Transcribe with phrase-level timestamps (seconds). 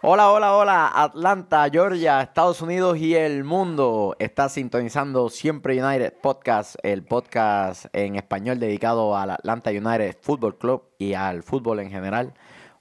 [0.00, 4.14] Hola, hola, hola, Atlanta, Georgia, Estados Unidos y el mundo.
[4.20, 10.84] Está sintonizando Siempre United Podcast, el podcast en español dedicado al Atlanta United Football Club
[10.98, 12.32] y al fútbol en general.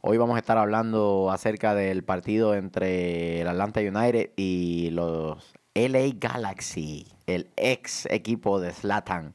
[0.01, 6.09] Hoy vamos a estar hablando acerca del partido entre el Atlanta United y los LA
[6.19, 9.33] Galaxy, el ex equipo de Slatan.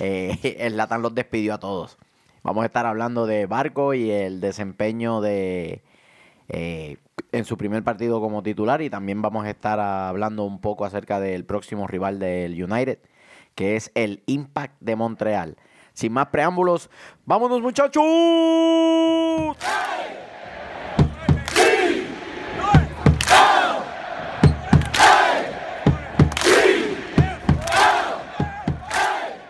[0.00, 1.96] Eh, Slatan los despidió a todos.
[2.42, 5.84] Vamos a estar hablando de Barco y el desempeño de
[6.52, 6.96] eh,
[7.32, 11.20] en su primer partido como titular y también vamos a estar hablando un poco acerca
[11.20, 12.98] del próximo rival del United,
[13.54, 15.56] que es el Impact de Montreal.
[15.92, 16.90] Sin más preámbulos,
[17.24, 18.02] vámonos muchachos.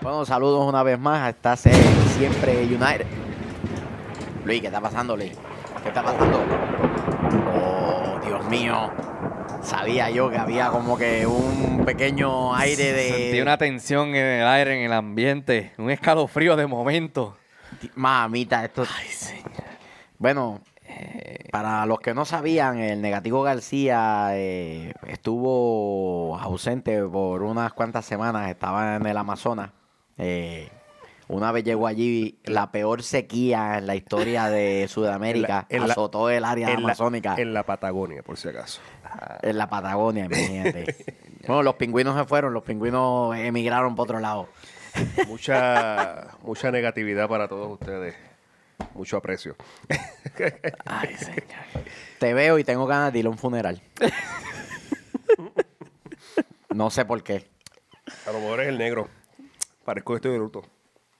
[0.00, 1.28] Bueno, saludos una vez más.
[1.28, 1.74] Estás en
[2.18, 3.06] Siempre United.
[4.44, 5.32] Luis, ¿qué está pasando, Luis?
[5.82, 6.69] ¿Qué está pasando?
[8.50, 8.90] Mío.
[9.62, 13.08] Sabía yo que había como que un pequeño aire de.
[13.08, 17.36] Sentí una tensión en el aire, en el ambiente, un escalofrío de momento.
[17.94, 18.84] Mamita, esto.
[18.98, 19.44] Ay, señor.
[20.18, 20.62] Bueno,
[21.52, 28.50] para los que no sabían, el negativo García eh, estuvo ausente por unas cuantas semanas,
[28.50, 29.70] estaba en el Amazonas.
[30.18, 30.68] Eh,
[31.30, 35.88] una vez llegó allí la peor sequía en la historia de Sudamérica, En la- en
[35.88, 38.80] la- azotó el área en la, amazónica en la Patagonia, por si acaso.
[39.42, 40.94] en la Patagonia, imagínate.
[41.46, 44.48] bueno, los pingüinos se fueron, los pingüinos emigraron para otro lado.
[45.28, 48.16] Mucha, mucha negatividad para todos ustedes.
[48.94, 49.54] Mucho aprecio.
[50.86, 51.44] Ay, señor.
[52.18, 53.80] Te veo y tengo ganas de ir a un funeral.
[56.74, 57.46] no sé por qué.
[58.26, 59.08] A lo mejor es el negro.
[59.84, 60.62] Parezco que estoy de luto.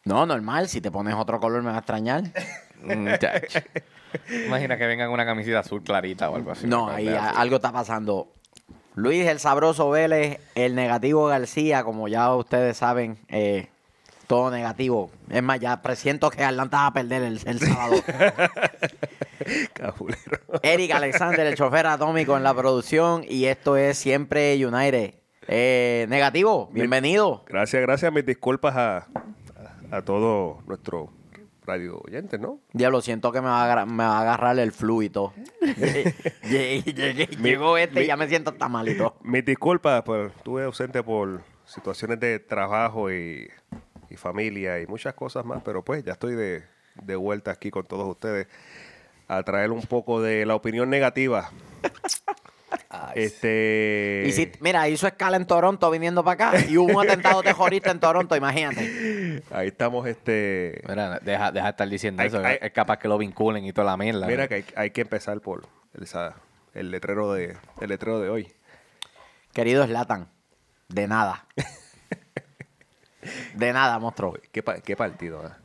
[0.04, 2.24] No, normal, si te pones otro color me va a extrañar.
[2.82, 3.60] Muchacho.
[4.46, 6.66] Imagina que vengan una camiseta azul clarita o algo así.
[6.66, 8.32] No, ahí a- algo está pasando.
[8.96, 13.68] Luis, el sabroso Vélez, el negativo García, como ya ustedes saben, eh,
[14.26, 15.10] todo negativo.
[15.28, 18.02] Es más, ya presiento que Atlanta va a perder el, el sábado.
[19.74, 20.40] Cabulero.
[20.62, 25.14] Eric Alexander, el chofer atómico en la producción, y esto es siempre United.
[25.48, 27.44] Eh, negativo, bienvenido.
[27.46, 28.12] Gracias, gracias.
[28.12, 29.06] Mis disculpas a,
[29.90, 31.10] a, a todo nuestro
[31.66, 32.58] radio oyente, ¿no?
[32.72, 35.32] Diablo, siento que me va a, me va a agarrar el flu y todo.
[35.60, 39.16] Lle- lle- Llegó este y ya me siento tan malito.
[39.22, 43.48] Mis disculpas, pues estuve ausente por situaciones de trabajo y,
[44.08, 46.64] y familia y muchas cosas más, pero pues ya estoy de,
[47.02, 48.48] de vuelta aquí con todos ustedes
[49.28, 51.50] a traer un poco de la opinión negativa.
[53.14, 57.42] este Y si, mira, hizo escala en Toronto viniendo para acá y hubo un atentado
[57.42, 59.42] terrorista en Toronto, imagínate.
[59.50, 62.44] ahí estamos este Mira, deja, deja de estar diciendo Hay- eso.
[62.44, 64.26] hay- es capaz que lo vinculen y toda la mierda.
[64.26, 66.34] Mira que hay, hay que empezar por el, esa-
[66.74, 68.52] el letrero de el letrero de hoy.
[69.52, 70.28] Querido Slatan,
[70.88, 71.46] de nada.
[73.54, 74.34] De nada, monstruo.
[74.50, 75.42] ¿Qué, pa- qué partido?
[75.44, 75.56] ah?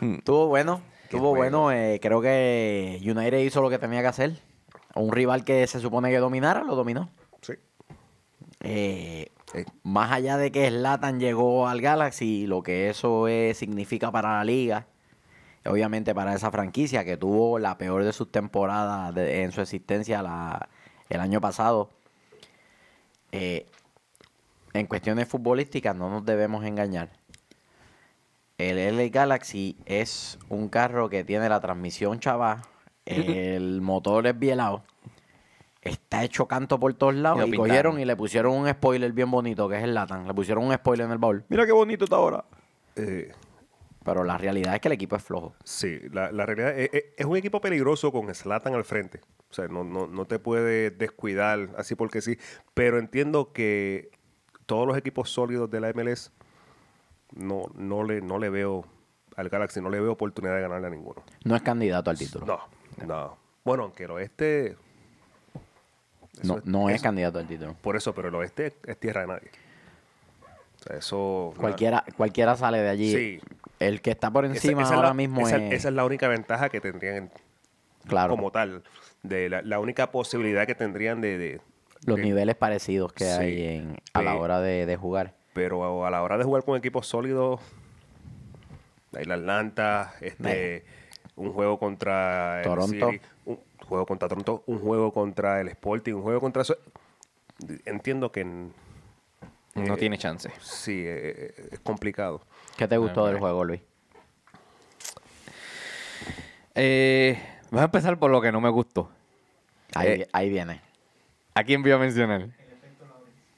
[0.00, 1.72] Estuvo bueno, Qué estuvo bueno.
[1.72, 4.32] eh, creo que United hizo lo que tenía que hacer.
[4.94, 7.10] Un rival que se supone que dominara, lo dominó.
[7.42, 7.54] Sí.
[8.60, 9.30] Eh,
[9.82, 14.44] más allá de que Slatan llegó al Galaxy, lo que eso es- significa para la
[14.44, 14.86] liga,
[15.64, 20.22] obviamente para esa franquicia que tuvo la peor de sus temporadas de- en su existencia
[20.22, 20.68] la-
[21.08, 21.90] el año pasado.
[23.32, 23.66] Eh,
[24.72, 27.10] en cuestiones futbolísticas no nos debemos engañar.
[28.58, 32.62] El LA Galaxy es un carro que tiene la transmisión chava,
[33.18, 34.82] el motor es bielado,
[35.82, 37.68] está hecho canto por todos lados Y lo y, pintaron.
[37.68, 40.26] cogieron y le pusieron un spoiler bien bonito que es el Latan.
[40.26, 41.44] Le pusieron un spoiler en el baúl.
[41.48, 42.44] Mira qué bonito está ahora.
[42.96, 43.32] eh,
[44.04, 45.54] Pero la realidad es que el equipo es flojo.
[45.64, 49.20] Sí, la, la realidad es, es- es un equipo peligroso con Slatan al frente.
[49.50, 52.38] O sea, no, no, no te puede descuidar así porque sí.
[52.74, 54.10] Pero entiendo que
[54.66, 56.30] todos los equipos sólidos de la MLS
[57.34, 58.84] no, no, le, no le veo
[59.36, 61.22] al Galaxy, no le veo oportunidad de ganarle a ninguno.
[61.44, 62.46] No es candidato al título.
[62.46, 62.58] No,
[63.06, 63.36] no.
[63.64, 64.76] Bueno, aunque el oeste.
[66.42, 67.74] No, eso no es eso- candidato al título.
[67.80, 69.50] Por eso, pero el oeste es tierra de nadie.
[70.78, 71.52] O sea, eso.
[71.58, 73.12] Cualquiera, cualquiera sale de allí.
[73.12, 73.40] Sí.
[73.78, 75.72] El que está por encima esa es ahora la- mismo esa, es...
[75.74, 77.30] esa es la única ventaja que tendrían
[78.06, 78.82] claro, como tal.
[79.22, 81.36] De la, la única posibilidad que tendrían de.
[81.38, 81.60] de-
[82.06, 83.30] los de- niveles parecidos que Sí.
[83.30, 85.34] hay en, a la hora de, de jugar.
[85.52, 87.60] Pero a la hora de jugar con equipos sólidos,
[89.14, 90.84] ahí la Atlanta, este,
[91.40, 93.10] un juego contra el Toronto.
[93.12, 96.62] City, un juego contra Toronto, un juego contra el Sporting, un juego contra...
[96.62, 96.76] eso-
[97.84, 98.70] Entiendo que No
[99.74, 100.50] eh, tiene chance.
[100.60, 102.40] sí, eh, eh, es complicado.
[102.76, 103.40] ¿Qué te gustó del vale.
[103.40, 103.80] juego, Luis?
[106.74, 107.38] Eh,
[107.70, 109.10] voy a empezar por lo que no me gustó.
[109.94, 110.80] Ahí, Eh, ahí viene.
[111.54, 112.48] ¿A quién vio a mencionar?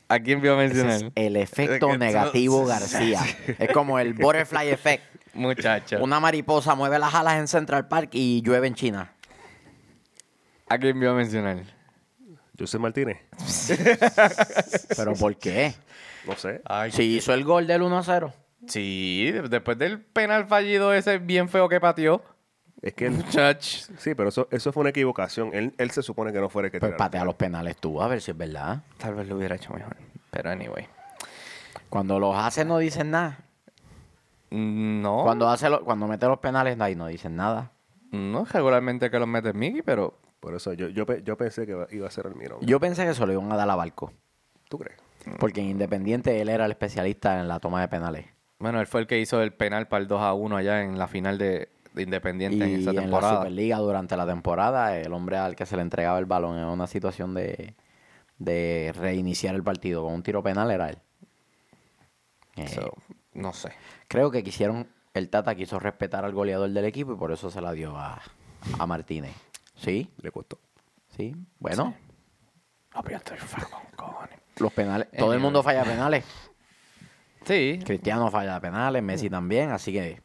[0.08, 0.94] ¿A quién vio a mencionar?
[0.94, 3.22] es el efecto negativo García.
[3.58, 5.04] Es como el butterfly effect.
[5.34, 6.02] Muchacho.
[6.02, 9.12] Una mariposa mueve las alas en Central Park y llueve en China.
[10.68, 11.58] ¿A quién vio a mencionar?
[12.58, 13.18] José Martínez.
[14.96, 15.74] ¿Pero por qué?
[16.26, 16.62] No sé.
[16.90, 18.32] Si hizo el gol del 1 a 0.
[18.68, 22.22] Sí, de- después del penal fallido ese bien feo que pateó.
[22.80, 23.62] Es que él- Muchach.
[23.62, 25.50] sí, pero eso, eso fue una equivocación.
[25.52, 28.08] Él, él se supone que no fuera el que Pues patea los penales tú, a
[28.08, 28.82] ver si es verdad.
[28.98, 29.96] Tal vez lo hubiera hecho mejor.
[30.30, 30.86] Pero anyway.
[31.88, 33.38] Cuando los hace no dicen nada.
[34.54, 35.22] No.
[35.24, 37.72] Cuando hace lo- cuando mete los penales ahí no dicen nada.
[38.10, 42.06] No, regularmente que los mete Mickey, pero Por eso yo, yo, yo pensé que iba
[42.06, 42.58] a ser el Mirón.
[42.62, 44.12] Yo pensé que se lo iban a dar a Barco.
[44.68, 44.98] ¿Tú crees?
[45.38, 48.26] Porque en Independiente él era el especialista en la toma de penales.
[48.58, 50.98] bueno, él fue el que hizo el penal para el 2 a 1 allá en
[50.98, 53.36] la final de, de Independiente Y en esa en la temporada.
[53.38, 56.86] Superliga durante la temporada, el hombre al que se le entregaba el balón en una
[56.88, 57.74] situación de,
[58.38, 60.98] de reiniciar el partido con un tiro penal era él.
[62.56, 62.92] Eh, So,
[63.34, 63.72] no sé.
[64.08, 67.60] creo que quisieron, el Tata quiso respetar al goleador del equipo y por eso se
[67.60, 68.20] la dio a,
[68.78, 69.32] a Martínez.
[69.74, 70.10] ¿Sí?
[70.18, 70.58] Le costó.
[71.16, 71.34] Sí.
[71.58, 71.94] Bueno,
[72.94, 74.38] No, pero yo estoy enfermo, cojones.
[74.58, 76.24] los penales, todo el mundo falla penales.
[77.44, 77.80] Sí.
[77.84, 80.22] Cristiano falla penales, Messi también, así que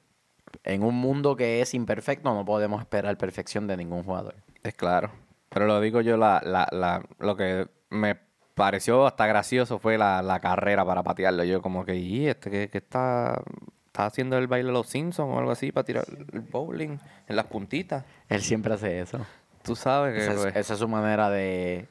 [0.64, 4.36] en un mundo que es imperfecto no podemos esperar perfección de ningún jugador.
[4.64, 5.12] Es claro.
[5.50, 8.20] Pero lo digo yo, la, la, la, lo que me
[8.58, 11.46] pareció hasta gracioso fue la, la carrera para patearlo.
[11.46, 13.42] Yo como que, ¿y este que, está,
[13.86, 17.36] está haciendo el baile de los Simpsons o algo así para tirar el bowling en
[17.36, 18.04] las puntitas?
[18.28, 19.20] Él siempre hace eso.
[19.64, 20.22] Tú sabes que...
[20.24, 21.88] Esa es, pues, esa es su manera de,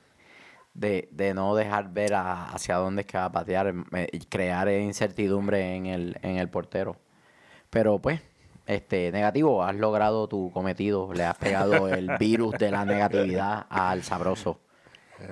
[0.74, 4.18] de, de no dejar ver a- hacia dónde es que va a patear me- y
[4.20, 6.96] crear incertidumbre en el, en el portero.
[7.70, 8.20] Pero pues,
[8.66, 14.02] este negativo, has logrado tu cometido, le has pegado el virus de la negatividad al
[14.02, 14.58] sabroso.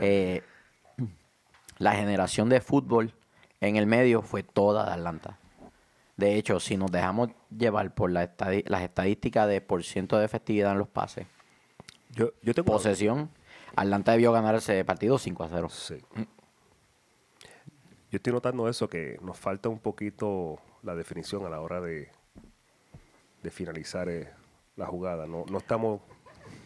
[0.01, 0.43] Eh,
[1.79, 3.13] la generación de fútbol
[3.61, 5.39] en el medio fue toda de Atlanta.
[6.17, 10.25] De hecho, si nos dejamos llevar por la estadi- las estadísticas de por ciento de
[10.25, 11.27] efectividad en los pases,
[12.11, 12.71] Yo, yo tengo...
[12.73, 13.31] posesión,
[13.75, 15.69] Atlanta debió ganar ese partido 5 a 0.
[15.71, 15.97] Sí.
[18.11, 22.09] Yo estoy notando eso, que nos falta un poquito la definición a la hora de,
[23.43, 24.29] de finalizar eh,
[24.77, 25.27] la jugada.
[25.27, 26.01] No, no estamos...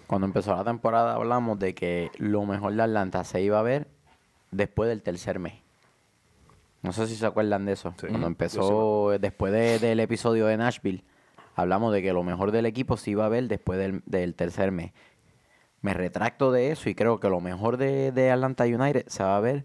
[0.06, 3.88] Cuando empezó la temporada hablamos de que lo mejor de Atlanta se iba a ver
[4.50, 5.54] después del tercer mes.
[6.82, 7.92] No sé si se acuerdan de eso.
[8.00, 8.06] Sí.
[8.06, 11.02] Cuando empezó, después de- del episodio de Nashville,
[11.56, 14.70] hablamos de que lo mejor del equipo se iba a ver después del, del tercer
[14.70, 14.92] mes.
[15.82, 19.36] Me retracto de eso y creo que lo mejor de, de Atlanta United se va
[19.36, 19.64] a ver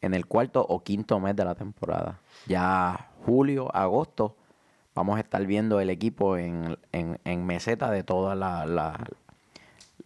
[0.00, 2.18] en el cuarto o quinto mes de la temporada.
[2.46, 4.36] Ya julio, agosto,
[4.94, 9.06] vamos a estar viendo el equipo en, en, en meseta de todas la- la-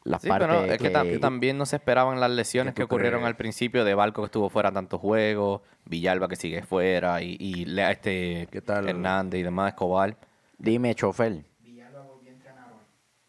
[0.06, 2.78] las Sí, partes pero es que, que- tam- también no se esperaban las lesiones ¿Qué
[2.78, 3.28] que ocurrieron crees?
[3.28, 7.80] al principio de Barco que estuvo fuera tantos juegos, Villalba que sigue fuera y, y
[7.80, 8.88] este ¿Qué tal?
[8.88, 10.16] Hernández y demás, Escobar.
[10.58, 11.42] Dime, chofer.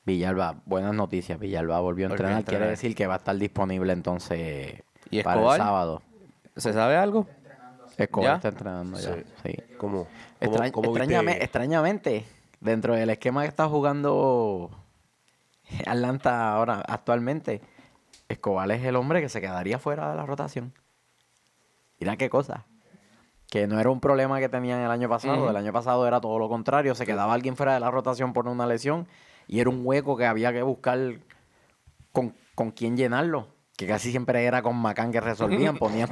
[0.05, 1.37] Villalba, buenas noticias.
[1.39, 2.43] Villalba volvió a Volvió a entrenar.
[2.45, 2.69] Quiere entrenar.
[2.69, 4.81] decir que va a estar disponible entonces
[5.11, 6.01] ¿Y para el sábado.
[6.55, 7.27] ¿Se sabe algo?
[7.97, 8.35] Escobar ¿Ya?
[8.35, 9.15] está entrenando ya.
[9.15, 9.23] Sí.
[9.43, 9.55] sí.
[9.77, 10.07] ¿Cómo, cómo-
[10.39, 12.25] Extrañ- cómo viste- extrañame- extrañamente,
[12.61, 14.69] dentro del esquema que está jugando
[15.85, 17.61] Atlanta ahora actualmente,
[18.29, 20.73] Escobar es el hombre que se quedaría fuera de la rotación.
[21.99, 22.65] Mira qué cosa.
[23.49, 25.49] Que no era un problema que tenían el año pasado.
[25.49, 26.93] El año pasado era todo lo contrario.
[26.95, 29.07] Se quedaba alguien fuera de la rotación por una lesión
[29.47, 30.99] y era un hueco que había que buscar
[32.11, 33.47] con, con quién llenarlo.
[33.77, 35.77] Que casi siempre era con Macán que resolvían.
[35.79, 36.09] Ponían,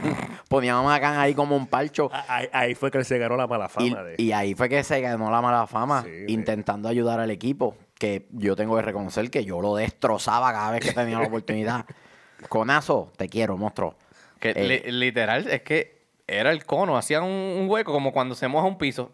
[0.48, 2.10] ponían a Macán ahí como un palcho.
[2.13, 4.03] Ah, Ahí, ahí fue que se ganó la mala Y, fama.
[4.03, 7.32] de, y ahí fue que se ganó la mala fama, Sí, de- intentando ayudar al
[7.32, 7.75] equipo.
[7.98, 11.86] Que yo tengo que reconocer que yo lo destrozaba cada vez que tenía la oportunidad.
[12.50, 13.96] Conazo, te quiero, monstruo.
[14.40, 18.36] Que Eh, li- literal es que era el cono, hacían un, un hueco como cuando
[18.36, 19.12] se moja un piso.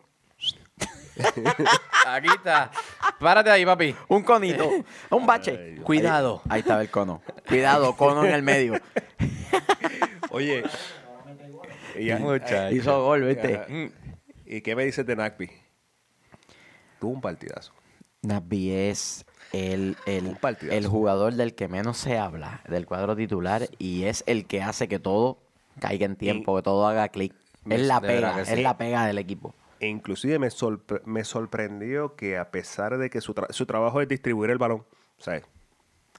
[2.07, 2.71] Aquí está.
[3.19, 3.95] Párate ahí, papi.
[4.07, 4.67] Un conito,
[5.11, 5.75] un bache.
[5.83, 6.41] Cuidado.
[6.45, 7.21] Ahí, ahí estaba el cono.
[7.47, 8.73] Cuidado, cono en el medio.
[10.31, 10.63] Oye.
[11.99, 12.73] y Muchacho.
[12.75, 13.91] Hizo gol, ¿viste?
[14.45, 15.51] ¿Y qué me dices de Nagby?
[16.99, 17.73] Tuvo un partidazo.
[18.21, 20.37] Nabi es el, el,
[20.69, 24.87] el jugador del que menos se habla del cuadro titular y es el que hace
[24.87, 25.39] que todo
[25.79, 27.33] caiga en tiempo, que todo haga clic.
[27.69, 28.61] Es la pega, es sí.
[28.61, 29.53] la pega del equipo.
[29.79, 34.01] E inclusive me, sorpre- me sorprendió que a pesar de que su, tra- su trabajo
[34.01, 34.85] es distribuir el balón,
[35.17, 35.43] ¿sabes?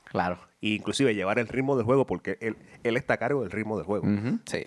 [0.04, 0.38] Claro.
[0.60, 3.76] E inclusive llevar el ritmo del juego, porque él, él está a cargo del ritmo
[3.76, 4.06] del juego.
[4.46, 4.64] Sí.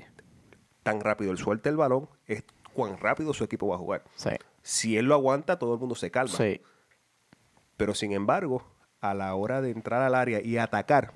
[0.84, 4.04] Tan rápido él suelta el balón, es cuán rápido su equipo va a jugar.
[4.16, 4.32] Sí.
[4.62, 6.34] Si él lo aguanta, todo el mundo se calma.
[6.36, 6.62] Sí.
[7.78, 8.64] Pero sin embargo,
[9.02, 11.12] a la hora de entrar al área y atacar,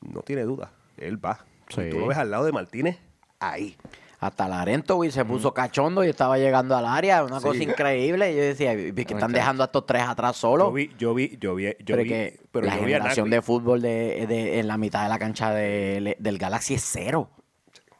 [0.00, 0.72] no tiene duda.
[0.96, 1.44] Él va.
[1.68, 1.82] Sí.
[1.82, 2.98] Y tú lo ves al lado de Martínez,
[3.38, 3.76] ahí.
[4.18, 7.46] Hasta Larentovic se puso cachondo y estaba llegando al área, una Sí.
[7.46, 8.30] cosa increíble.
[8.32, 10.68] Y yo decía, vi que están dejando a estos tres atrás solos.
[10.68, 12.96] Yo vi, yo vi, yo vi, yo pero vi, que pero la yo vi a
[12.98, 16.84] generación de fútbol de, de- en la mitad de la cancha de- del Galaxy es
[16.86, 17.30] cero.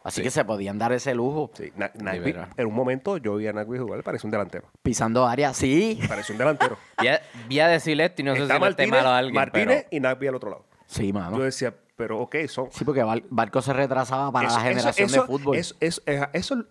[0.02, 0.23] Así Sí.
[0.23, 1.50] que se podían dar ese lujo.
[1.54, 4.66] Sí, Na- Nagby, en un momento yo vi a Nagby jugar, parece un delantero.
[4.83, 6.00] Pisando área, sí.
[6.09, 6.78] Parece un delantero.
[7.02, 9.35] Vi a, vi a decir esto y no sé si le Martínez, malo a alguien.
[9.35, 10.64] Martínez pero- y Nagby al otro lado.
[10.87, 11.37] Sí, mano.
[11.37, 12.69] Yo decía, pero ok, son...
[12.73, 15.57] Sí, porque Bar- Barco se retrasaba para Eso- la generación eso- de fútbol.
[15.57, 16.64] Eso, eso, eso, eso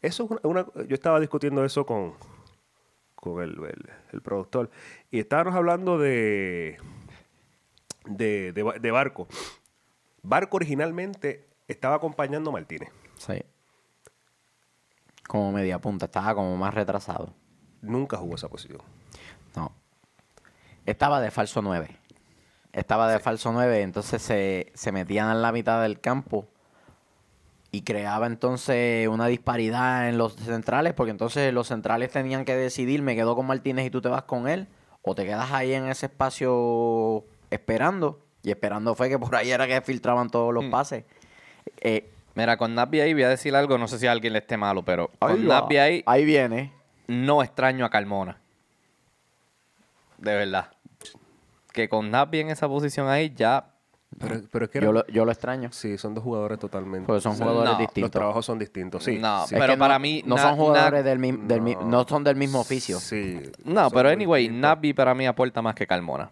[0.00, 2.14] es una, una- Yo estaba discutiendo eso con,
[3.16, 4.70] con el, el- el productor
[5.10, 6.78] y estábamos hablando de,
[8.06, 9.26] de, de, de Barco.
[10.22, 12.90] Barco originalmente estaba acompañando a Martínez.
[13.16, 13.42] Sí.
[15.26, 17.34] Como media punta, estaba como más retrasado.
[17.80, 18.80] Nunca jugó esa posición.
[19.56, 19.72] No.
[20.86, 21.96] Estaba de falso 9.
[22.72, 26.48] Estaba de falso 9, entonces se, se metían en la mitad del campo
[27.70, 33.02] y creaba entonces una disparidad en los centrales, porque entonces los centrales tenían que decidir,
[33.02, 34.68] me quedo con Martínez y tú te vas con él,
[35.00, 39.66] o te quedas ahí en ese espacio esperando, y esperando fue que por ahí era
[39.66, 41.04] que filtraban todos los pases.
[41.80, 44.38] Eh, Mira, con Nabi ahí voy a decir algo, no sé si a alguien le
[44.38, 46.72] esté malo, pero ahí con va, Nabi ahí ahí viene.
[47.06, 48.38] no extraño a Carmona.
[50.16, 50.68] De verdad.
[51.72, 53.66] Que con Nabi en esa posición ahí ya...
[54.18, 57.06] Pero, pero es que Yo lo, yo lo extraño, sí, son dos jugadores totalmente.
[57.06, 58.10] porque son jugadores no, Los distintos.
[58.10, 59.18] trabajos son distintos, sí.
[59.18, 59.54] No, sí.
[59.54, 60.22] Es pero que para no- mí...
[60.26, 62.06] no Na- son jugadores Na- del, mi- del mi- No.
[62.06, 62.98] son del mismo oficio.
[63.00, 63.40] Sí.
[63.64, 64.70] No, pero anyway, distintos.
[64.70, 66.30] Nabi para mí aporta más que Carmona.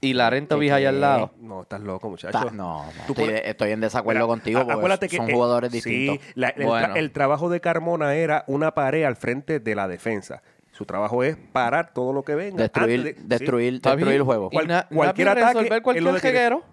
[0.00, 0.88] Y Larento ¿Qué- Vija ahí qué?
[0.88, 1.30] al lado.
[1.40, 2.32] No, estás loco, muchacho.
[2.32, 5.16] Ta- no, no, Tú estoy, pones- estoy en desacuerdo Mira, contigo a- porque acuérdate que,
[5.16, 6.26] son eh, jugadores sí, distintos.
[6.34, 6.94] la- el, tra- Bueno.
[6.96, 10.42] el trabajo de Carmona era una pared al frente de la defensa.
[10.72, 12.62] Su trabajo es parar todo lo que venga.
[12.62, 14.48] destruir antes de- destruir, Está destruir el juego.
[14.50, 16.36] Y Cual- Na- cualquier ataque, resolver él cualquier lo detiene.
[16.38, 16.64] jeguero.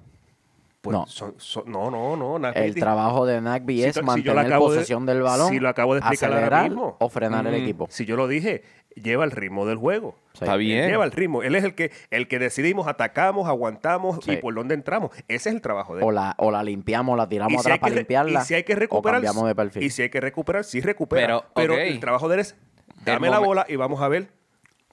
[0.82, 1.06] Pues, No.
[1.08, 2.40] son- son- no, no, no.
[2.40, 5.22] Nagby El di- trabajo de Nagby Si es to- si mantener acabo de- posesión del
[5.22, 6.96] balón, si lo acabo de explicar ahora acelerar mismo.
[7.00, 7.64] o frenar el Mm.
[7.64, 7.88] equipo.
[7.90, 8.64] Si yo lo dije,
[8.96, 10.16] lleva el ritmo del juego.
[10.34, 10.46] Sí.
[10.46, 10.86] Está bien.
[10.86, 11.44] Él lleva el ritmo.
[11.44, 14.32] Él es el que, el que decidimos, atacamos, aguantamos Sí.
[14.32, 15.12] y por dónde entramos.
[15.28, 16.08] Ese es el trabajo de él.
[16.08, 18.42] O la, o la limpiamos, la tiramos si, atrás para limpiarla.
[18.42, 19.84] y si hay que recuperar, cambiamos de perfil.
[19.84, 21.44] Y si hay que recuperar, sí recupera.
[21.56, 22.56] Pero, el trabajo de él es,
[23.04, 24.30] dame El la bola y vamos a ver.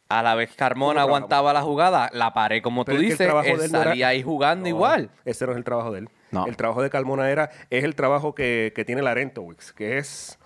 [0.09, 3.13] A la vez Carmona ¿Cómo aguantaba la jugada, la pared, como Pero tú es que
[3.13, 5.11] el dices, trabajo él de él no era- salía ahí jugando No, igual.
[5.25, 6.09] Ese no es el trabajo de él.
[6.31, 6.47] No.
[6.47, 10.39] El trabajo de Carmona era, es el trabajo que, que tiene Larentowicz, que es,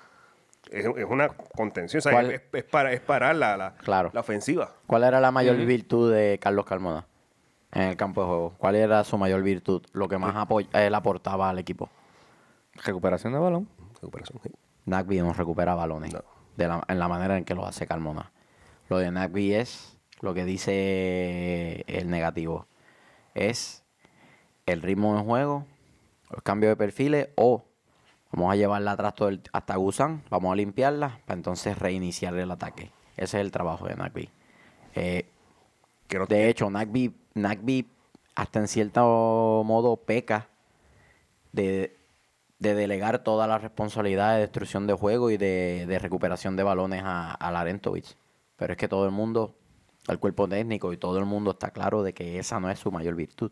[0.71, 1.99] es, es una contención.
[1.99, 2.31] O sea, ¿Cuál?
[2.31, 4.11] es, es para, es parar la, la, Claro.
[4.15, 4.73] la ofensiva.
[4.87, 7.07] ¿Cuál era la mayor virtud de Carlos Carmona
[7.73, 8.55] en el campo de juego?
[8.57, 9.83] ¿Cuál era su mayor virtud?
[9.93, 11.91] Lo que más apoy- él aportaba al equipo.
[12.85, 13.69] Recuperación de balón.
[13.95, 14.51] Recuperación, sí.
[14.87, 16.23] Nagby no recupera balones No.
[16.57, 18.31] de la- en la manera en que lo hace Carmona.
[18.91, 22.67] Lo de Nagby es lo que dice el negativo.
[23.35, 23.85] Es
[24.67, 25.65] el ritmo de juego,
[26.29, 27.65] los cambios de perfiles o
[28.33, 32.51] vamos a llevarla atrás todo el- hasta Gusan, vamos a limpiarla para entonces reiniciar el
[32.51, 32.91] ataque.
[33.17, 34.29] Ese es el trabajo de Nagby.
[34.97, 35.27] Eh,
[36.09, 37.87] Que de hecho, Nagby, Nagby
[38.35, 40.49] hasta en cierto modo peca
[41.53, 41.97] de,
[42.59, 47.03] de delegar toda la responsabilidad de destrucción de juego y de, de recuperación de balones
[47.05, 48.17] a, a Larentovic.
[48.61, 49.57] Pero es que todo el mundo,
[50.07, 52.93] el cuerpo técnico y todo el mundo está claro de que esa no es su
[52.93, 53.51] mayor virtud.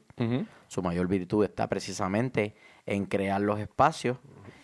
[0.69, 2.55] Su mayor virtud está precisamente
[2.87, 4.19] en crear los espacios,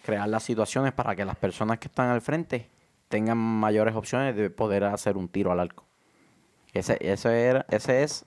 [0.04, 2.70] crear las situaciones para que las personas que están al frente
[3.08, 5.86] tengan mayores opciones de poder hacer un tiro al arco.
[6.74, 8.26] Ese, ese, era, ese es,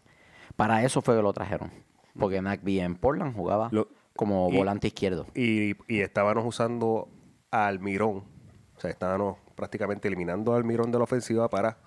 [0.55, 1.71] para eso fue que lo trajeron.
[2.17, 5.27] Porque Nagby en Portland jugaba Lo- como y- volante izquierdo.
[5.35, 7.09] Y, y estábamos usando
[7.51, 8.23] a Almirón.
[8.75, 11.77] O sea, estábamos prácticamente eliminando a Almirón de la ofensiva para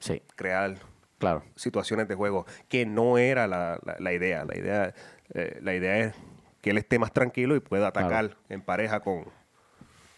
[0.00, 0.74] Sí, crear
[1.18, 1.44] claro.
[1.56, 4.44] situaciones de juego, que no era la, la- la idea.
[4.44, 4.94] La idea,
[5.34, 6.14] eh, la idea es
[6.60, 8.30] que él esté más tranquilo y pueda atacar Claro.
[8.48, 9.26] en pareja con...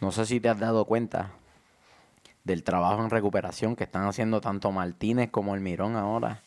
[0.00, 1.30] No sé si te has dado cuenta
[2.44, 6.40] del trabajo en recuperación que están haciendo tanto Martínez como el Mirón ahora.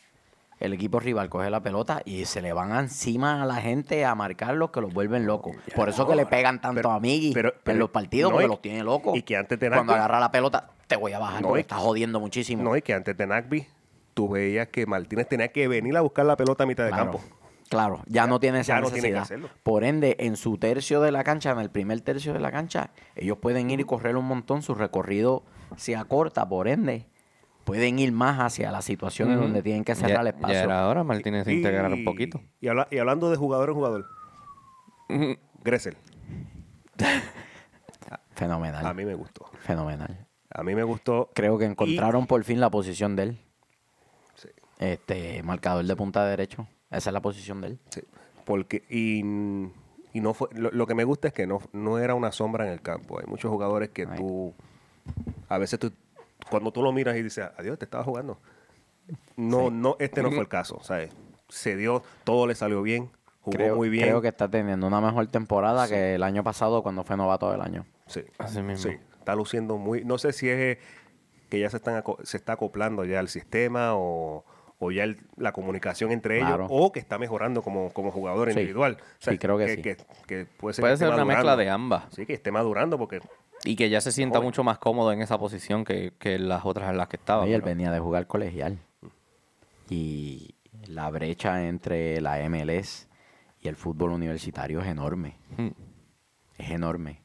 [0.60, 4.16] El equipo rival coge la pelota y se le van encima a la gente a
[4.16, 5.56] marcarlos que los vuelven locos.
[5.76, 7.02] Por eso que le pegan tanto Pero- a
[7.34, 9.18] pero- en los partidos, no, porque y- los tiene locos.
[9.18, 11.62] y que antes de Cuando agarra la pelota, te voy a bajar No, porque y-
[11.62, 12.64] está jodiendo muchísimo.
[12.64, 13.68] No, y que antes de Nagby,
[14.14, 17.12] tú veías que Martínez tenía que venir a buscar la pelota a mitad de Claro,
[17.12, 17.22] campo.
[17.68, 19.24] Claro, ya, no tiene esa ya no tiene que necesidad.
[19.24, 19.50] hacerlo.
[19.64, 22.92] Por ende, en su tercio de la cancha, en el primer tercio de la cancha,
[23.16, 25.44] ellos pueden ir y correr un montón, su recorrido
[25.76, 27.08] se acorta, por ende,
[27.64, 30.60] pueden ir más hacia las situaciones donde tienen que cerrar Ya- el Ya espacio.
[30.60, 32.40] era hora Martínez de integrar un poquito.
[32.62, 34.06] Y, habla- y hablando de jugador en jugador.
[35.64, 35.98] Gressel,
[38.36, 38.86] Fenomenal.
[38.86, 39.50] a mí me gustó.
[39.62, 40.25] Fenomenal.
[40.58, 41.30] A mí me gustó.
[41.34, 43.38] Creo que Y- encontraron por fin la posición de él.
[44.36, 44.48] Sí.
[44.80, 46.68] Este, marcador de punta derecho.
[46.90, 47.80] Esa es la posición de él.
[47.90, 48.02] Sí,
[48.46, 52.16] porque y, y no fue, lo, lo que me gusta es que no, no era
[52.16, 53.20] una sombra en el campo.
[53.20, 54.18] Hay muchos jugadores que Ay.
[54.18, 54.54] tú,
[55.50, 55.92] a veces tú,
[56.50, 58.38] cuando tú lo miras y dices, adiós, te estaba jugando.
[59.36, 61.12] No, no, este no fue el caso, ¿sabes?
[61.50, 64.06] Se dio, todo le salió bien, jugó creo, muy bien.
[64.06, 67.62] creo que está teniendo una mejor temporada que el año pasado cuando fue novato del
[67.62, 67.86] año.
[68.08, 68.92] Sí, Así mismo.
[68.92, 70.80] sí, está luciendo muy, no sé si es eh,
[71.50, 74.46] que ya se, están aco- se está acoplando ya al sistema o,
[74.78, 76.66] o ya el- la comunicación entre Claro.
[76.66, 78.60] ellos o que está mejorando como, como jugador Sí.
[78.60, 78.98] individual.
[79.20, 79.82] Sí, creo que sí.
[79.82, 82.06] que puede ser, Puede que esté ser una mezcla de ambas.
[82.14, 83.20] Sí, que esté madurando porque
[83.64, 84.48] Y que ya se sienta Joven.
[84.50, 87.48] mucho más cómodo en esa posición que, que las otras en las que estaba.
[87.48, 88.78] y él venía de jugar colegial.
[89.90, 90.56] Y
[90.88, 93.08] la brecha entre la MLS
[93.62, 95.38] y el fútbol universitario es enorme.
[95.58, 95.70] Mm.
[96.58, 97.22] Es enorme.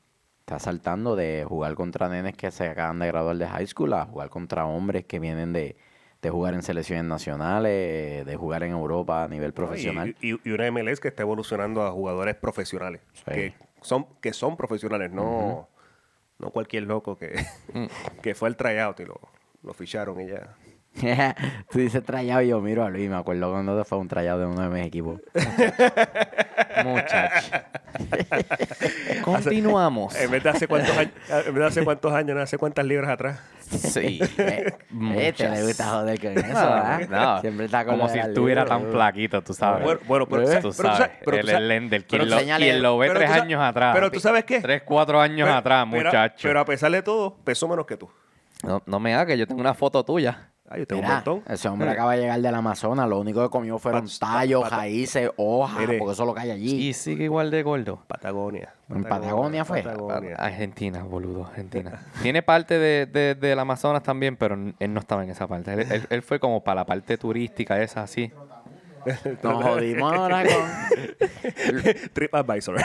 [0.51, 4.05] Está saltando de jugar contra nenes que se acaban de graduar de high school a
[4.07, 5.77] jugar contra hombres que vienen de,
[6.21, 10.17] de jugar en selecciones nacionales, de jugar en Europa a nivel profesional.
[10.21, 13.01] Y, y- y una MLS que está evolucionando a jugadores profesionales.
[13.13, 13.23] Sí.
[13.27, 15.69] Que son, que son profesionales, no,
[16.41, 17.33] no cualquier loco que,
[17.73, 17.85] Mm.
[18.21, 19.21] que fue al tryout y lo,
[19.63, 20.57] lo ficharon y ya.
[21.71, 24.47] Tú dices trayado y yo miro a Luis, me acuerdo cuando fue un trayado de
[24.47, 25.21] uno de mis equipos.
[26.85, 27.53] Muchacho.
[29.25, 30.15] Continuamos.
[30.17, 32.85] En vez de hace cuántos años, en vez de hace cuántos años, no, hace cuántas
[32.85, 33.41] libras atrás.
[33.61, 34.21] Sí.
[35.13, 37.09] Eh, este le gusta joder con eso, ¿verdad?
[37.09, 38.79] No, Siempre está con como si estuviera libro.
[38.79, 39.85] tan flaquito, tú sabes.
[39.85, 40.59] Bueno, bueno, pero, ¿Eh?
[40.61, 43.21] tú sabes- pero tú sabes, el Lender, pero quien, lo, enséñale- quien lo ve pero
[43.21, 43.95] tres años atrás.
[43.95, 44.61] pero tú sabes qué.
[44.61, 46.43] Tres, cuatro años pero- atrás, muchacho.
[46.49, 48.11] Pero a pesar de todo, pesó menos que tú.
[48.65, 50.51] no, no me hagas que yo tengo una foto tuya.
[50.73, 51.43] Ay, yo tengo un montón.
[51.49, 54.73] ese hombre acaba de llegar del Amazonas, lo único que comió fueron Pat- tallos, pat-
[54.73, 55.99] raíces, hojas, Mire.
[55.99, 56.89] porque eso es lo que hay allí.
[56.89, 57.99] Y sigue igual de gordo.
[58.07, 58.73] Patagonia.
[58.89, 59.83] ¿En Patagonia fue?
[59.83, 60.37] Patagonia.
[60.37, 62.01] Argentina, boludo, Argentina.
[62.23, 65.73] Tiene parte de, de- del Amazonas también, pero él no estaba en esa parte.
[65.73, 68.33] Él, él- él fue como para la parte turística, esa así.
[69.43, 70.55] Nos jodimos ahora con
[72.13, 72.77] TripAdvisor.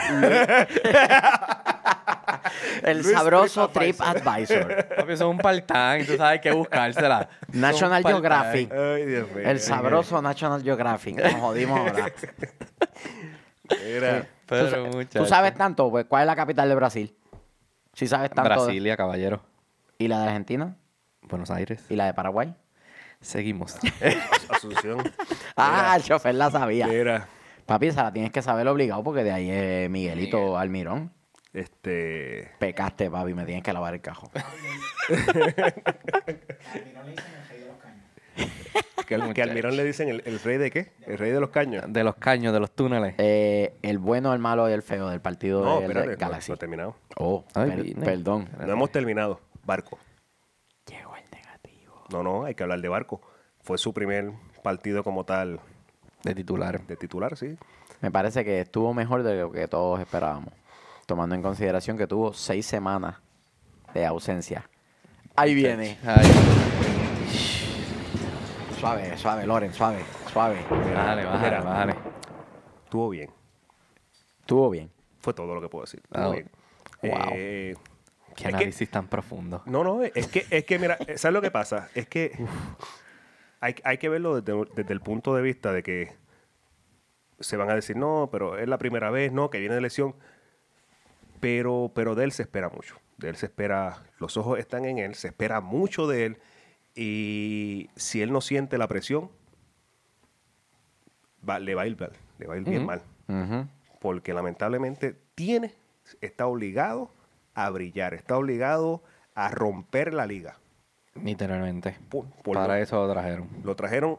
[2.84, 4.88] el Luis sabroso Trip Trip Advisor.
[4.96, 7.30] Papi, eso es un part-time, tú sabes que buscársela.
[7.52, 8.72] National Geographic.
[8.72, 9.44] Ay, Dios mío.
[9.50, 11.18] El sabroso National Geographic.
[11.22, 12.12] Nos jodimos ahora.
[13.84, 15.20] Mira, Pero, ¿Tú, muchacho.
[15.20, 15.90] tú sabes tanto?
[15.90, 17.16] Pues, ¿Cuál es la capital de Brasil?
[17.94, 18.50] Si sabes tanto.
[18.50, 19.42] de- Brasilia, caballero.
[19.98, 20.76] ¿Y la de Argentina?
[21.24, 21.84] Buenos Aires.
[21.90, 22.54] ¿Y la de Paraguay?
[23.26, 23.76] Seguimos.
[24.50, 25.00] Asunción.
[25.58, 26.86] Ah, el chofer la sabía.
[26.88, 27.28] Mira,
[27.66, 31.12] Papi, esa la tienes que saber obligado porque de ahí es Miguelito Almirón.
[31.54, 32.52] este.
[32.60, 34.30] Pecaste, papi, me tienes que lavar el cajo.
[39.08, 40.92] Que, al- que al Mirón le dicen el, el rey de qué?
[41.06, 41.84] El rey de los caños.
[41.88, 43.14] de los caños, de los túneles.
[43.20, 46.52] Eh, el bueno, el malo y el feo del partido No, espérate, no, Galaxy.
[46.52, 46.96] no he terminado.
[47.18, 48.50] Oh, Ay, per- perdón.
[48.60, 49.40] No hemos terminado.
[49.64, 50.00] Barco.
[52.16, 53.20] No, no, hay que hablar de Barco.
[53.62, 54.32] Fue su primer
[54.64, 55.60] partido como tal
[56.24, 56.80] De titular.
[56.88, 57.58] de titular, sí.
[58.00, 60.54] Me parece que estuvo mejor de lo que todos esperábamos.
[61.06, 63.18] Tomando en consideración que tuvo seis semanas
[63.94, 64.70] de ausencia.
[65.36, 65.98] Ahí viene.
[68.80, 70.00] Suave, suave, Loren, suave,
[70.32, 70.58] suave.
[70.70, 71.96] bájale, bájale, bájale.
[72.86, 73.30] Estuvo bien.
[74.42, 74.90] Estuvo bien.
[75.20, 76.02] Fue todo lo que puedo decir.
[76.04, 76.32] Estuvo Oh.
[76.32, 76.50] bien.
[77.02, 77.30] Wow.
[77.34, 77.76] Eh,
[78.36, 79.64] Qué que- análisis tan profundo.
[79.66, 81.90] No, no, es que, es que mira, ¿sabes lo que pasa?
[81.96, 82.32] Es que
[83.62, 86.14] hay, hay que verlo desde, desde el punto de vista de que
[87.40, 90.16] se van a decir, no, pero es la primera vez, no, que viene de lesión.
[91.40, 92.96] Pero, pero de él se espera mucho.
[93.18, 96.38] De él se espera, los ojos están en él, se espera mucho de él.
[96.96, 99.30] Y si él no siente la presión,
[101.48, 103.02] va- le va a ir, mal, le va a ir bien mal.
[104.00, 105.74] Porque lamentablemente tiene,
[106.22, 107.12] está obligado
[107.56, 110.60] a brillar, está obligado a romper la liga.
[111.16, 111.98] Literalmente.
[112.10, 113.50] Por- por Para lo- eso lo trajeron.
[113.64, 114.18] Lo trajeron,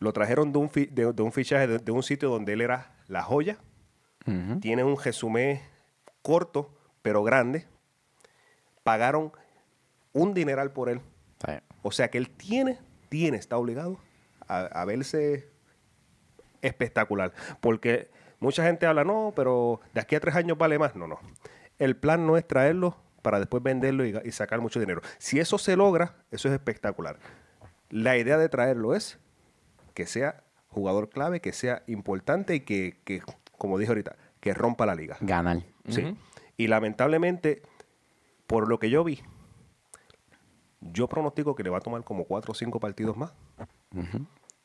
[0.00, 2.60] lo trajeron de un, fi- de, de un fichaje de, de un sitio donde él
[2.60, 3.56] era la joya.
[4.60, 5.60] Tiene un resumen
[6.22, 7.66] corto, pero grande.
[8.82, 9.32] Pagaron
[10.12, 11.00] un dineral por él.
[11.46, 11.52] Sí.
[11.82, 12.78] O sea que él tiene,
[13.10, 13.98] tiene, está obligado
[14.48, 15.48] a, a verse
[16.62, 17.32] espectacular.
[17.60, 18.10] Porque
[18.40, 20.96] mucha gente habla, no, pero de aquí a tres años vale más.
[20.96, 21.18] No, no.
[21.78, 25.00] El plan no es traerlo para después venderlo y, sacar mucho dinero.
[25.18, 27.18] Si eso se logra, eso es espectacular.
[27.90, 29.18] La idea de traerlo es
[29.94, 33.22] que sea jugador clave, que sea importante y que, que,
[33.56, 35.16] como dije ahorita, que rompa la liga.
[35.20, 35.62] Ganar.
[35.88, 36.16] Sí.
[36.56, 37.62] Y lamentablemente,
[38.46, 39.22] por lo que yo vi,
[40.80, 43.32] yo pronostico que le va a tomar como cuatro o cinco partidos más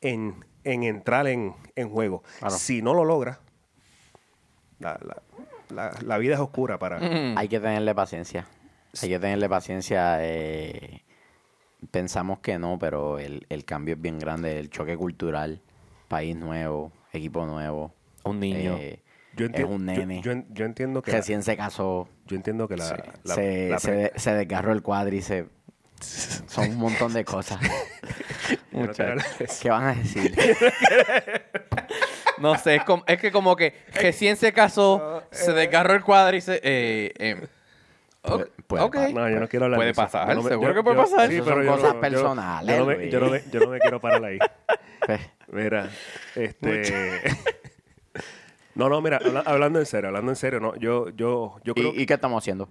[0.01, 2.23] en, en entrar en, en juego.
[2.39, 2.55] Claro.
[2.55, 3.39] Si no lo logra,
[4.79, 5.21] la, la-
[5.69, 6.99] la- la vida es oscura para...
[6.99, 7.37] Mm.
[7.37, 8.45] Hay que tenerle paciencia.
[9.01, 10.17] Hay que tenerle paciencia.
[10.21, 11.03] eh,
[11.91, 14.59] pensamos que no, pero el, el cambio es bien grande.
[14.59, 15.61] El choque cultural,
[16.07, 17.93] país nuevo, equipo nuevo.
[18.23, 18.77] Un niño.
[18.79, 19.01] eh,
[19.35, 20.21] Yo es un nene.
[20.21, 22.09] Yo, yo- yo entiendo que la- Recién se casó.
[22.25, 25.49] yo entiendo que la, la- se, la se, pre- de- se desgarró el cuádriceps.
[26.47, 27.59] Son un montón de cosas.
[28.71, 28.93] yo no.
[29.61, 30.33] ¿Qué van a decir?
[32.39, 36.59] No sé, es, como- es que como que recién se casó, se desgarró el cuádriceps.
[36.63, 37.47] Eh, eh,
[38.21, 38.95] Puede- ok, puede ok.
[38.95, 39.13] pasar.
[39.13, 40.01] No, yo no quiero hablar Puede de eso.
[40.01, 41.29] pasar, Yo no me- seguro yo- que puede yo- pasar.
[41.29, 43.59] sí, Eso pero son yo cosas no- personales, Yo no, me, yo, no me, yo
[43.61, 44.39] no me quiero parar ahí.
[45.05, 45.21] Pues,
[45.51, 45.89] Mira,
[46.35, 47.23] este...
[48.75, 51.93] no, no, mira, habla- hablando en serio, hablando en serio, no, yo, yo, yo creo...
[51.93, 52.69] ¿Y, y qué estamos haciendo?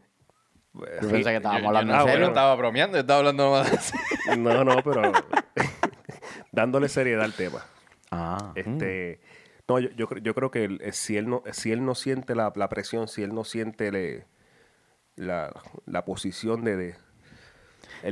[0.75, 2.27] Eh, Yo sí, pensé que estábamos hablando no, en yo serio.
[2.27, 3.93] no estaba bromeando, yo estaba hablando más.
[4.39, 5.13] No, no, pero
[6.53, 7.65] dándole seriedad al tema.
[8.11, 9.21] Ah, Este,
[9.69, 11.95] no, yo, yo, creo- yo creo que el- eh, si él no, si él no
[11.95, 14.27] siente la, la presión, si él no siente le-
[15.17, 15.53] la,
[15.87, 16.95] la posición de,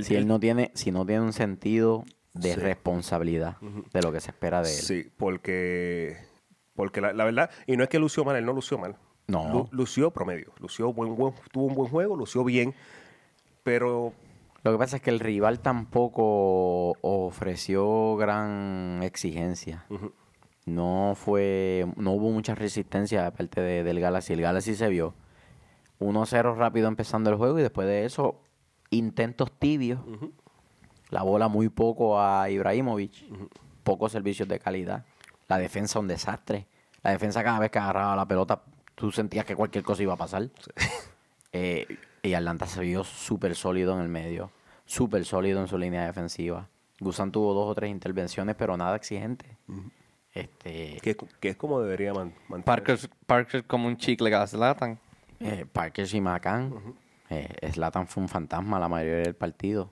[0.03, 2.61] si él no tiene, si no tiene un sentido de Sí.
[2.61, 4.75] responsabilidad de lo que se espera de él.
[4.83, 6.17] Sí, porque,
[6.75, 8.97] porque la, la verdad, y no es que lució mal, él no lució mal.
[9.29, 9.49] No.
[9.53, 12.75] Lu- lució promedio, lució buen, buen, tuvo un buen juego, lució bien,
[13.63, 14.13] pero
[14.63, 19.87] Lo que pasa es que el rival tampoco ofreció gran exigencia.
[20.67, 24.33] No fue, no hubo mucha resistencia de parte de- del Galaxy.
[24.35, 25.15] El Galaxy se vio
[26.01, 28.41] 1-0 rápido empezando el juego y después de eso
[28.91, 30.01] intentos tibios.
[31.11, 33.13] La bola muy poco a Ibrahimovic.
[33.85, 35.05] Pocos servicios de calidad.
[35.49, 36.67] La defensa un desastre.
[37.03, 38.63] La defensa cada vez que agarraba la pelota
[38.97, 40.49] tú sentías que cualquier cosa iba a pasar.
[41.53, 41.87] Eh,
[42.23, 44.51] y Atlanta se vio súper sólido en el medio.
[44.85, 46.69] Súper sólido en su línea defensiva.
[47.01, 49.57] Gusan tuvo dos o tres intervenciones, pero nada exigente.
[50.37, 52.65] Este, que, que es como debería man, mantenerse.
[52.65, 54.99] Parker, Parker como un chicle que Zlatan.
[55.41, 56.95] eh, Parker y Macan.
[57.73, 59.91] Slatan fue un fantasma la mayoría del partido.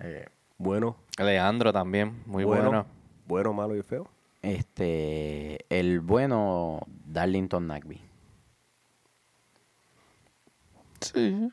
[0.00, 0.26] Eh,
[0.58, 2.86] Bueno, Leandro también, muy bueno, bueno.
[3.26, 4.08] bueno, malo y feo.
[4.42, 8.00] este, el bueno Darlington Nagby.
[11.00, 11.50] Sí.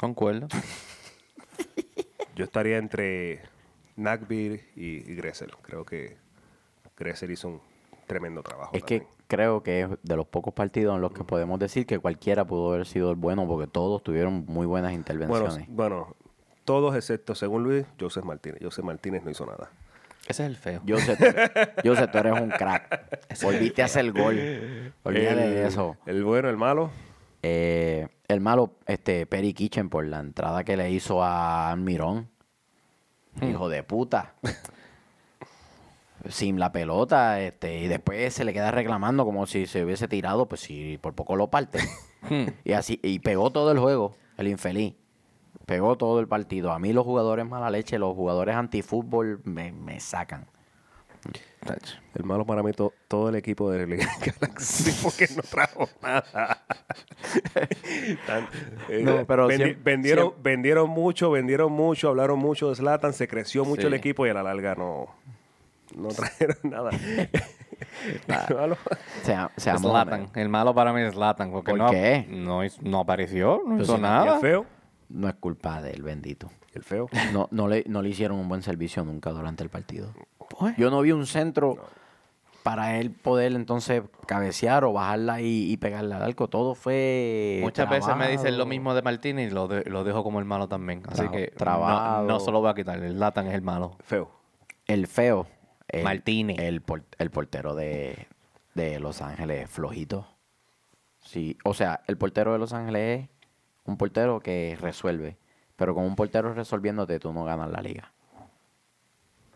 [0.00, 0.48] Concuerdo.
[2.36, 3.42] Yo estaría entre
[3.96, 5.50] Nagby y, y Gressel.
[5.62, 6.16] Creo que
[6.98, 7.60] Gressel hizo un
[8.06, 8.70] tremendo trabajo.
[8.74, 11.98] Es que creo que es de los pocos partidos en los que podemos decir que
[11.98, 15.66] cualquiera pudo haber sido el bueno porque todos tuvieron muy buenas intervenciones.
[15.68, 16.16] bueno,
[16.64, 18.58] todos excepto, según Luis, Joseph Martínez.
[18.62, 19.70] Joseph Martínez no hizo nada.
[20.26, 20.82] Ese es el feo.
[20.84, 21.24] Yo sé, tú-
[21.84, 23.40] yo sé, tú eres un crack.
[23.42, 24.34] Volviste a hacer el gol.
[25.02, 25.96] Olvídate el, de eso.
[26.04, 26.90] El bueno, el malo.
[27.42, 32.28] Eh, el malo, este, Perry Kitchen por la entrada que le hizo a Almirón.
[33.40, 34.34] Hijo de puta.
[36.28, 40.46] Sin la pelota, este, y después se le queda reclamando como si se hubiese tirado,
[40.48, 41.78] pues si por poco lo parte.
[42.20, 42.46] Hmm.
[42.64, 44.96] y así, y pegó todo el juego, el infeliz.
[45.66, 46.72] Pegó todo el partido.
[46.72, 50.48] A mí los jugadores mala leche, los jugadores antifútbol me, me sacan.
[52.16, 56.64] El malo para mí, to- todo el equipo de Liga Galaxy, porque no trajo nada.
[58.26, 58.48] Tan-
[58.88, 63.28] eh, No, pero vendi- siem- vendieron, vendieron mucho, vendieron mucho, hablaron mucho de Zlatan, se
[63.28, 63.86] creció mucho Sí.
[63.88, 65.06] el equipo y a la larga no,
[65.98, 66.90] no trajeron nada.
[68.50, 68.76] El malo-
[69.22, 70.28] Se, se amó, Zlatan.
[70.34, 71.14] El malo para mí es.
[71.14, 72.26] Porque ¿Por no, qué?
[72.28, 74.34] No, apareció, no hizo sí, ¿Y nada.
[74.34, 74.66] el feo?
[75.08, 76.48] No es culpa del bendito.
[76.74, 77.08] El feo.
[77.32, 80.12] No, no, le, no le hicieron un buen servicio nunca durante el partido.
[80.58, 81.76] Pues, Yo no vi un centro
[82.62, 86.48] para él poder entonces cabecear o bajarla y, y pegarle al arco.
[86.48, 87.60] Todo fue.
[87.62, 90.44] Muchas veces me dicen lo mismo de Martínez y lo, de- lo dejo como el
[90.44, 91.02] malo también.
[91.08, 92.26] Así Tra- que no, trabado.
[92.26, 93.02] no se lo voy a quitar.
[93.02, 93.96] El Zlatan es el malo.
[94.04, 94.30] Feo.
[94.86, 95.46] El feo.
[95.88, 96.58] El- Martínez.
[96.58, 98.26] El, por- el portero de,
[98.74, 100.26] de Los Ángeles, flojito.
[101.20, 103.28] Sí, o sea, el portero de Los Ángeles es
[103.84, 105.36] un portero que resuelve.
[105.76, 108.12] Pero con un portero resolviéndote, tú no ganas la liga.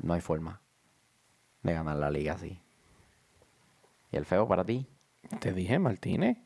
[0.00, 0.60] No hay forma
[1.62, 2.60] de ganar la liga así.
[4.10, 4.86] ¿Y el feo para ti?
[5.40, 6.38] Te dije, Martínez.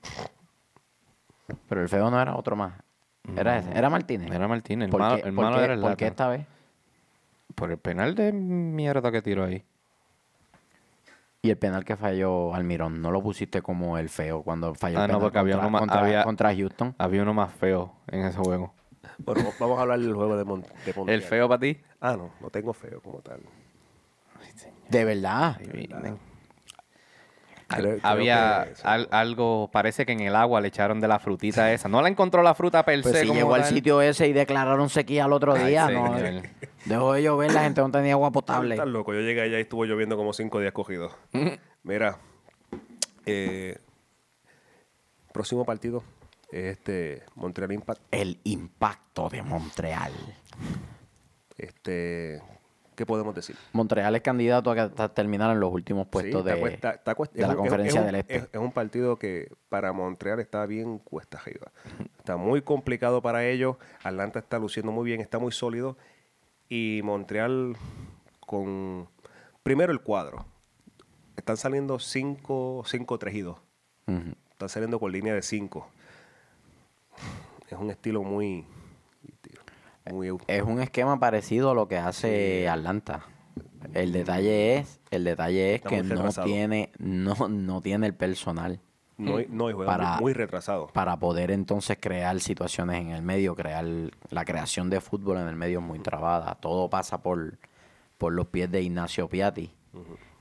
[1.69, 2.75] Pero el feo no era otro más.
[3.37, 3.71] Era ese.
[3.77, 4.31] Era Martínez.
[4.31, 4.87] Era Martínez.
[4.87, 6.47] El ¿Por malo, qué- el por malo qué- era el por qué esta vez?
[7.55, 9.65] Por el penal de mierda que tiró ahí.
[11.47, 15.05] Y el penal que falló Almirón, ¿no lo pusiste como el feo cuando falló Ah,
[15.05, 16.95] el no, porque había contra, uno más- contra- había- contra Houston?
[16.99, 18.75] Había uno más feo en ese juego.
[19.19, 21.13] Bueno, vamos a hablar del juego de, Mon de.
[21.15, 21.79] ¿El feo para ti?
[22.01, 23.43] Ah, no, no tengo feo como tal.
[24.89, 25.57] De verdad.
[25.61, 26.19] Al- Creo-
[27.69, 31.73] creo había que- al- algo, parece que en el agua le echaron de la frutita
[31.73, 31.89] esa.
[31.89, 34.33] No la encontró la fruta per Pues se si como llegó al sitio ese y
[34.33, 35.89] declararon sequía al otro Ay, día.
[35.89, 36.15] ¿no?
[36.85, 38.75] Dejó de llover, la gente no tenía agua potable.
[38.75, 39.13] Estás loco.
[39.13, 41.13] Yo llegué allá y estuvo lloviendo como cinco días cogidos.
[41.83, 42.19] Mira,
[43.25, 43.79] eh,
[45.33, 46.05] próximo partido
[46.53, 48.01] es este Montreal Impact.
[48.13, 50.13] El impacto de Montreal.
[51.59, 52.41] Este,
[52.97, 53.55] ¿Qué podemos decir?
[53.73, 57.43] Montreal es candidato a terminar en los últimos puestos Sí, de, cuesta- está cuesta- de
[57.43, 58.37] es la un- conferencia un- del Este.
[58.37, 61.71] Es, es un partido que para Montreal está bien cuesta arriba.
[62.19, 63.77] Está muy complicado para ellos.
[64.03, 65.97] Atlanta está luciendo muy bien, está muy sólido.
[66.69, 67.77] Y Montreal
[68.41, 69.09] con...
[69.63, 70.47] Primero el cuadro.
[71.37, 73.57] Están saliendo 5, 5, 3 y 2.
[74.07, 74.19] Ujú.
[74.53, 75.87] Están saliendo con línea de 5.
[77.71, 78.65] Es un estilo muy...
[80.13, 83.25] muy Es un esquema parecido a lo que hace Atlanta.
[83.95, 88.81] El detalle es, el detalle es Está que no tiene, no, no tiene el personal
[89.19, 90.89] no, no, y Para- muy, retrasado.
[90.89, 93.85] para poder entonces crear situaciones en el medio, crear
[94.31, 96.57] la creación de fútbol en el medio es muy trabada.
[96.57, 97.59] Todo pasa por,
[98.19, 99.73] por los pies de Ignacio Piatti.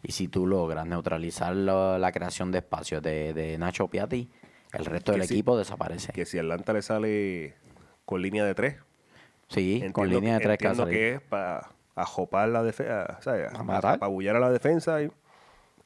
[0.04, 4.30] Y si tú logras neutralizar la, la creación de espacios de, de Nacho Piatti,
[4.74, 6.12] el resto Que del equipo desaparece.
[6.12, 7.56] Que si Atlanta le sale
[8.04, 8.76] con línea de 3,
[9.48, 13.18] sí, con línea de que- tres a entiendo que es para ajopar la defensa,
[13.54, 13.96] A matar.
[13.96, 15.02] apabullar a la defensa.
[15.02, 15.12] Y,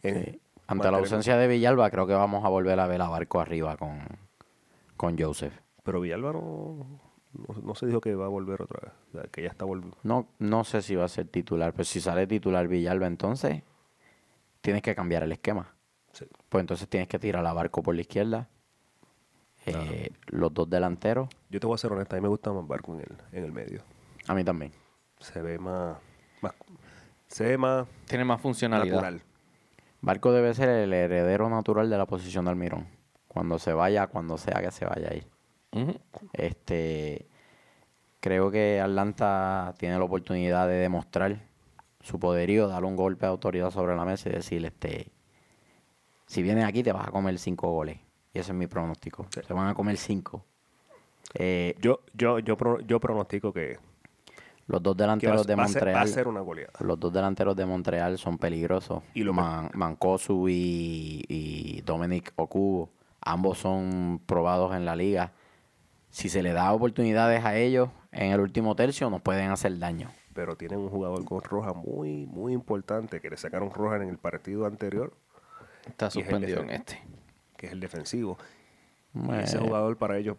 [0.01, 0.39] Sí.
[0.67, 3.75] Ante la ausencia de Villalba, creo que vamos a volver a ver a Barco arriba
[3.75, 3.99] con,
[4.95, 5.53] con Joseph.
[5.83, 7.01] Pero Villalba no,
[7.33, 8.91] no, no se dijo que va a volver otra vez.
[9.09, 9.97] O sea, que ya está volviendo.
[10.03, 13.63] No, no sé si va a ser titular, pero si sale titular Villalba, entonces
[14.61, 15.73] tienes que cambiar el esquema.
[16.13, 16.25] Sí.
[16.49, 18.47] Pues entonces tienes que tirar a Barco por la izquierda.
[19.65, 22.67] Eh, Los dos delanteros, Yo te voy a ser honesta, a mí me gusta más
[22.67, 23.81] Barco en el, en el medio.
[24.27, 24.71] a mí también.
[25.19, 25.97] Se ve más,
[26.41, 26.53] más
[27.27, 28.95] se ve más Tiene más funcionalidad.
[28.95, 29.21] natural.
[30.01, 32.87] Barco debe ser el heredero natural de la posición de Almirón.
[33.27, 35.27] Cuando se vaya, cuando sea que se vaya a ir.
[36.33, 37.27] Este,
[38.19, 41.41] creo que Atlanta tiene la oportunidad de demostrar
[42.01, 45.11] su poderío, darle un golpe de autoridad sobre la mesa y decirle, este,
[46.27, 47.99] si vienes aquí te vas a comer cinco goles.
[48.33, 49.25] Y ese es mi pronóstico.
[49.45, 50.43] Se van a comer cinco.
[51.33, 53.77] Eh, Yo, yo, yo, pro- yo pronostico que,
[54.67, 56.73] los dos que va, delanteros de va a ser, va a Montreal, ser una goleada.
[56.79, 59.03] los dos delanteros de Montreal son peligrosos.
[59.13, 62.89] Y lo Man- Mancosu y, y Dominic Okubo,
[63.21, 65.31] ambos son probados en la liga.
[66.11, 70.09] Si se le da oportunidades a ellos en el último tercio, nos pueden hacer daño.
[70.33, 74.17] Pero tienen un jugador con roja muy, muy importante que le sacaron roja en el
[74.17, 75.13] partido anterior,
[75.87, 77.01] Está Y es el suspendido en este.
[77.59, 78.37] Que es el defensivo.
[79.41, 80.37] Ese jugador para ellos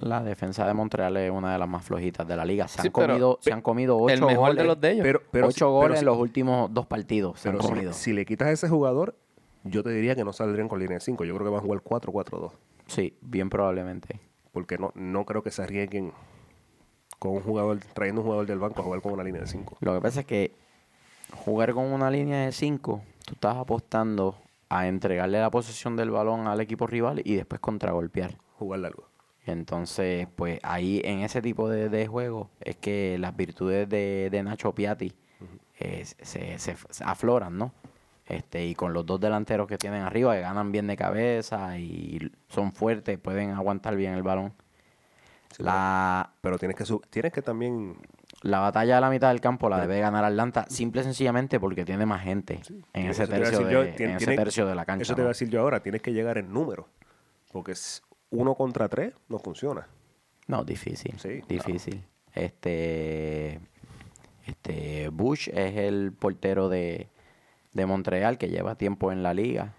[0.00, 2.68] La defensa de Montreal es una de las más flojitas de la liga.
[2.68, 4.90] Se, Sí, han, pero comido, se han comido ocho El mejor goles, de los de
[4.90, 5.02] ellos.
[5.04, 7.40] Pero, pero ocho si- goles si- en los últimos dos partidos.
[7.40, 7.92] Se han si- comido.
[7.92, 9.16] si, le quitas a ese jugador,
[9.64, 11.24] yo te diría que no saldrían con línea de 5.
[11.24, 12.52] Yo creo que van a jugar 4-4-2.
[12.86, 14.20] Sí, bien probablemente.
[14.52, 16.12] Porque no, no creo que se arriesguen
[17.18, 19.78] con un jugador, trayendo un jugador del banco a jugar con una línea de 5.
[19.80, 20.52] Lo que pasa es que
[21.34, 24.36] jugar con una línea de 5, tú estás apostando
[24.68, 28.36] a entregarle la posesión del balón al equipo rival y después contragolpear.
[28.58, 29.08] Jugar largo.
[29.46, 34.42] Entonces, pues ahí en ese tipo de, de juego es que las virtudes de, de
[34.42, 35.14] Nacho Piatti
[35.78, 37.72] eh, se, se- se afloran, ¿no?
[38.26, 42.30] Este, y con los dos delanteros que tienen arriba, que ganan bien de cabeza y
[42.48, 44.52] son fuertes, pueden aguantar bien el balón.
[45.56, 47.96] Sí, La, Pero tienes que, tienes que también
[48.42, 51.84] la batalla de la mitad del campo la debe ganar Atlanta, simple y sencillamente porque
[51.84, 52.60] tiene más gente
[52.92, 55.02] en ese tercio, de, yo, en tien- ese tiene- tercio de la cancha.
[55.02, 55.26] Eso te ¿no?
[55.26, 56.88] a decir yo ahora, tienes que llegar en número.
[57.52, 59.88] Porque es uno contra tres no funciona.
[60.46, 61.18] No, difícil.
[61.18, 62.04] Sí, difícil.
[62.34, 63.60] Este,
[64.46, 67.08] este Bush es el portero de,
[67.72, 69.74] de Montreal que lleva tiempo en la liga.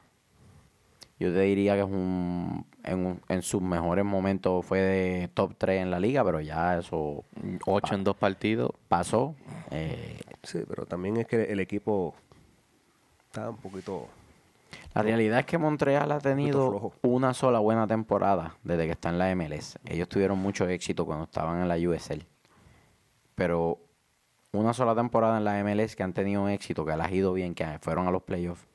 [1.20, 5.54] Yo te diría que es un en, un- en sus mejores momentos fue de top
[5.58, 7.24] 3 en la liga, pero ya eso
[7.66, 8.72] Ocho en dos partidos.
[8.88, 9.36] pasó.
[9.72, 12.16] Eh, Sí, pero también es que el equipo
[13.26, 14.08] está un poquito...
[14.96, 19.18] la realidad es que Montreal ha tenido una sola buena temporada desde que está en
[19.18, 19.78] la MLS.
[19.86, 22.26] Ellos tuvieron mucho éxito cuando estaban en la USL.
[23.36, 23.80] Pero
[24.54, 27.54] una sola temporada en la MLS que han tenido éxito, que les ha ido bien,
[27.54, 28.66] que fueron a los playoffs,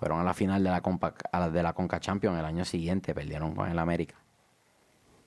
[0.00, 2.64] fueron a la final de la, Compa, a la de la Conca Champions el año
[2.64, 4.16] siguiente, perdieron con el América.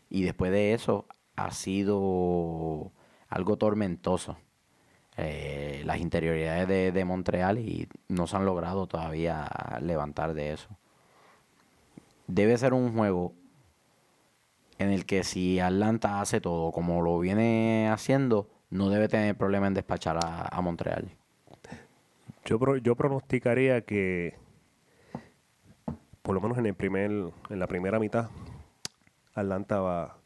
[0.10, 1.06] Y después de eso
[1.38, 2.92] ha sido
[3.30, 4.36] algo tormentoso.
[5.18, 9.48] eh, las interioridades de, de Montreal y no se han logrado todavía
[9.82, 10.70] levantar de eso.
[12.28, 13.34] Debe ser un juego
[14.80, 19.68] en el que si Atlanta hace todo como lo viene haciendo, no debe tener problema
[19.68, 21.12] en despachar a, a Montreal.
[22.46, 24.36] Yo, pro- yo pronosticaría que
[26.24, 28.30] por lo menos en el primer en la primera mitad
[29.36, 30.18] Atlanta va,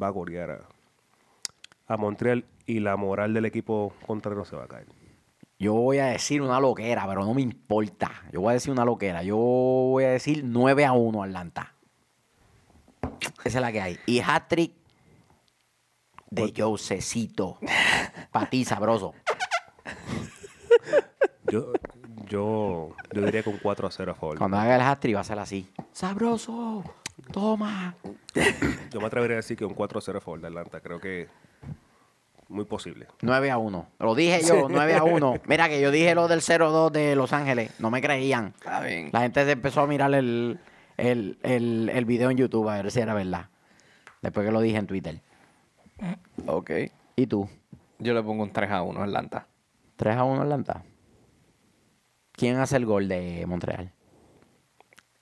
[0.00, 0.68] va a golear a,
[1.86, 4.86] a Montreal y la moral del equipo contrario se va a caer.
[5.58, 8.10] Yo voy a decir una loquera, pero no me importa.
[8.32, 9.22] Yo voy a decir una loquera.
[9.22, 11.74] Yo voy a decir 9 a 1 Atlanta.
[13.44, 13.98] Esa es la que hay.
[14.06, 14.72] Y hat-trick
[16.30, 17.58] de Josecito.
[18.32, 19.12] Para ti, sabroso.
[21.50, 21.72] Yo,
[22.30, 24.38] yo, yo diría que un 4 a 0 a favor.
[24.38, 25.68] Cuando haga el hat-trick va a ser así.
[25.92, 26.84] ¡Sabroso!
[27.32, 27.94] ¡Toma!
[28.90, 30.80] Yo me atrevería a decir que un 4 a 0 a favor de Atlanta.
[30.80, 31.28] Creo que
[32.48, 33.06] muy posible.
[33.20, 33.86] 9 a 1.
[33.98, 35.34] Lo dije yo, 9 a 1.
[35.46, 37.72] Mira que yo dije lo del 0-2 de Los Ángeles.
[37.80, 38.54] No me creían.
[38.58, 39.10] Está bien.
[39.12, 40.58] La gente se empezó a mirar el,
[40.96, 43.48] el, el, el video en YouTube a ver si era verdad.
[44.22, 45.20] Después que lo dije en Twitter.
[46.46, 46.70] Ok.
[47.16, 47.48] ¿Y tú?
[47.98, 49.46] Yo le pongo un 3 a 1 a Atlanta.
[49.96, 50.82] 3 a 1 Atlanta.
[52.40, 53.92] ¿Quién hace el gol de Montreal?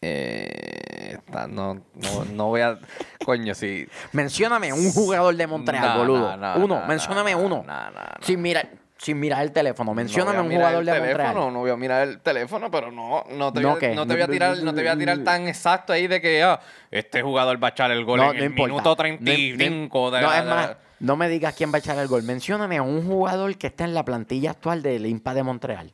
[0.00, 2.78] Eh, está- no, no, no voy a.
[3.24, 3.88] Coño, sí.
[4.12, 6.37] Mencióname un jugador de Montreal, No, boludo.
[6.37, 7.64] no, no, uno, no, mencióname no, uno.
[7.66, 8.07] no, no, no.
[8.20, 9.92] Sin mirar, sin mirar el teléfono.
[9.94, 11.35] Mencióname No un jugador de Montreal.
[11.35, 13.87] No voy a mirar el teléfono, pero no, no te, ¿No voy, qué?
[13.87, 16.20] a, no te voy a tirar, no te voy a tirar tan exacto ahí de
[16.20, 16.61] que ah,
[16.92, 20.44] este jugador va a echar el gol en el minuto 35 de no, la- es
[20.44, 22.22] más, no me digas quién va a echar el gol.
[22.22, 25.90] Mencióname a un jugador que está en la plantilla actual del IMPA de Montreal.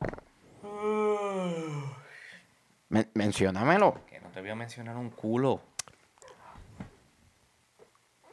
[2.89, 4.05] Men- menciónamelo.
[4.07, 5.61] Que no te voy a mencionar un culo.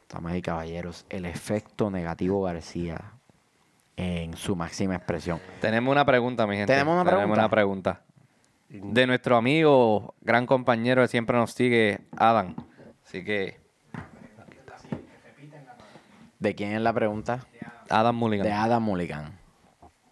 [0.09, 3.01] Damas y caballeros, el efecto negativo García
[3.97, 5.41] en su máxima expresión.
[5.61, 6.73] Tenemos una pregunta, mi gente.
[6.73, 7.33] ¿Tenemos una pregunta?
[7.41, 8.03] una pregunta.
[8.69, 12.55] De nuestro amigo, gran compañero que siempre nos sigue, Adam.
[13.07, 13.61] Así que,
[16.39, 17.47] ¿De quién es la pregunta?
[17.89, 18.45] Adam Mulligan.
[18.47, 19.39] De Adam Mulligan.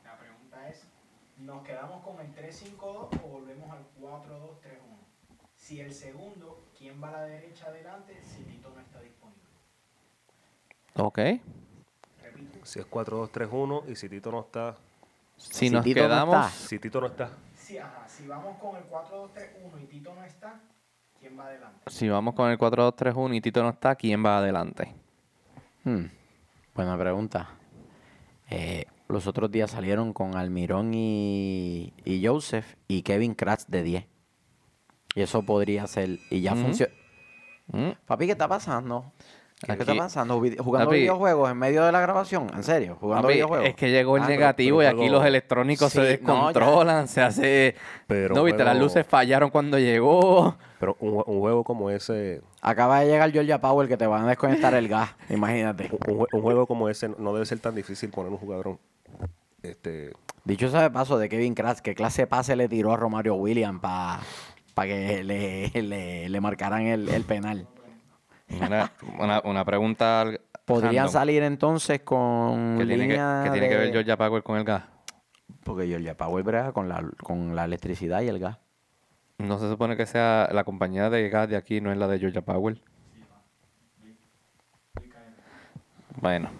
[0.04, 0.86] La pregunta es,
[1.38, 2.78] ¿nos quedamos con el 3-5-2
[3.24, 4.96] o volvemos al 4-2-3-1?
[5.70, 9.40] Si el segundo, ¿quién va a la derecha adelante si Tito no está disponible?
[10.96, 11.18] Ok.
[12.24, 14.76] Repito, Si es 4-2-3-1 y si Tito no está.
[15.36, 16.34] Si, Si nos Tito no quedamos...
[16.34, 16.66] está.
[16.66, 17.30] Si Tito no está.
[17.54, 20.60] si, ajá, si vamos con el 4-2-3-1 y Tito no está,
[21.20, 21.78] ¿quién va adelante?
[21.86, 24.92] Si vamos con el 4-2-3-1 y Tito no está, ¿quién va adelante?
[25.84, 26.06] Hmm,
[26.74, 27.48] Buena pregunta.
[28.48, 34.09] Eh, los otros días salieron con Almirón y, y Joseph y Kevin Kratz de 10.
[35.14, 36.18] Y eso podría ser.
[36.30, 36.62] Y ya Ujú.
[36.62, 36.92] funciona.
[37.72, 37.90] ¿Mm?
[38.06, 39.12] Papi, ¿qué está pasando?
[39.62, 40.40] ¿Qué Aquí- está pasando?
[40.58, 42.46] ¿Jugando Papi- videojuegos en medio de la grabación?
[42.54, 42.96] ¿En serio?
[42.98, 43.68] ¿Jugando Papi, videojuegos?
[43.68, 47.08] es que llegó el Ah, pero- negativo pero y aquí los electrónicos se no, descontrolan,
[47.08, 47.74] se hace...
[48.06, 50.56] Pero no, viste, las luces fallaron cuando llegó.
[50.78, 52.40] Pero un, jue- un juego como ese.
[52.62, 55.10] Acaba de llegar Georgia Powell que te van a desconectar el gas.
[55.28, 55.90] Imagínate.
[56.08, 58.78] Un juego como ese no debe ser tan difícil poner un jugador.
[59.62, 60.12] Este.
[60.44, 63.34] Dicho sea de paso de Kevin Kratz, ¿qué clase de pase le tiró a Romario
[63.34, 64.20] Williams para
[64.74, 67.66] que le, le, le marcaran el, el penal?
[68.60, 71.12] Una, una, una pregunta al- Podrían random.
[71.12, 74.84] salir entonces con ¿Qué tiene, que, qué tiene que ver Georgia Power con el gas?
[75.64, 78.58] Porque Georgia Powell brega con la, con la electricidad y el gas.
[79.38, 82.18] No se supone que sea la compañía de gas de aquí, no es la de
[82.18, 82.80] Georgia Power.
[86.20, 86.50] Bueno,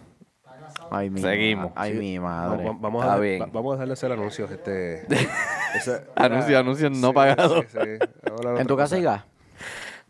[0.91, 1.73] Ay, mi Seguimos.
[1.77, 2.65] Ay, Sí, mi madre.
[2.65, 3.43] va- Vamos, a, bien.
[3.43, 4.51] va- vamos a dejarle hacer anuncios.
[4.51, 5.07] Este,
[5.75, 7.95] esa- Anuncios, anuncios no Sí, de
[8.59, 9.25] ¿En tu otra casa gas?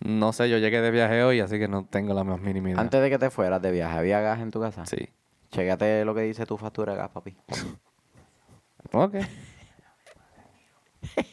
[0.00, 2.80] no sé, yo llegué de viaje hoy, así que no tengo la más mínima idea.
[2.80, 4.86] Antes de que te fueras de viaje, ¿había gas en tu casa?
[4.86, 5.08] Sí.
[5.50, 7.36] Chécate lo que dice tu factura de gas, papi.
[8.92, 9.14] Ok.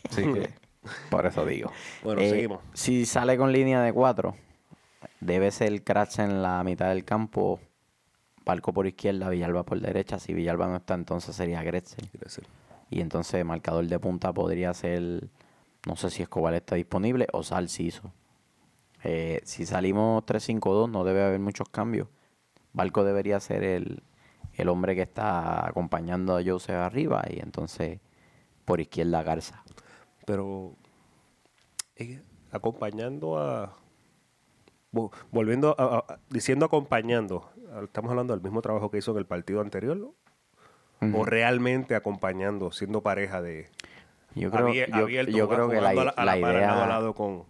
[0.10, 0.50] Así que,
[1.10, 1.72] por eso digo.
[2.04, 2.60] Bueno, Eh, seguimos.
[2.74, 4.36] Si sale con línea de cuatro,
[5.22, 7.60] debe ser el crash en la mitad del campo,
[8.44, 10.20] Palco por izquierda, Villalba por derecha.
[10.20, 12.08] Si Villalba no está, entonces sería Gretzel.
[12.10, 12.46] Quiere decir.
[12.90, 15.28] Y entonces marcador de punta podría ser,
[15.86, 18.14] no sé si Escobar está disponible o Salciso.
[19.04, 22.08] Eh, si salimos 3-5-2 no debe haber muchos cambios.
[22.74, 24.04] Barco debería ser el,
[24.54, 28.00] el hombre que está acompañando a Joseph arriba y entonces
[28.66, 29.64] por izquierda Garza.
[30.26, 30.74] Pero
[31.96, 32.22] eh,
[32.52, 33.74] acompañando a
[34.92, 37.50] vo- volviendo a- diciendo acompañando
[37.84, 40.12] estamos hablando del mismo trabajo que hizo en el partido anterior
[41.14, 43.68] o realmente acompañando siendo pareja de
[44.36, 46.72] Yo creo, abier- yo, abierto, yo creo que la, jugando a a la par, lado
[46.72, 46.88] a idea...
[46.88, 47.44] lado con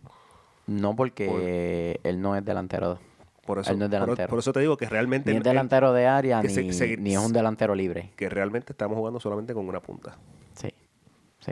[0.68, 3.00] No porque él no es delantero.
[3.46, 4.30] por eso Él no es por- delantero.
[4.30, 7.14] por, eso te digo que realmente Ni es delantero de área, ni, se- se- ni
[7.14, 8.12] es un delantero libre.
[8.18, 10.18] que realmente estamos jugando solamente con una punta